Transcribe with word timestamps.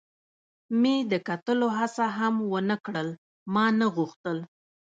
مې 0.81 0.95
د 1.11 1.13
کتلو 1.27 1.67
هڅه 1.77 2.05
هم 2.17 2.35
و 2.51 2.55
نه 2.69 2.77
کړل، 2.85 3.09
ما 3.53 3.65
نه 3.79 3.87
غوښتل. 3.95 4.37